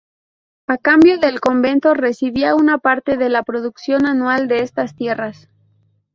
[0.65, 5.47] A cambio, el convento recibía una parte de la producción anual de estas tierras.